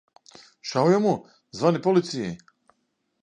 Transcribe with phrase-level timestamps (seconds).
[0.69, 1.11] Šaujamo!
[1.59, 2.33] Zvani policijai!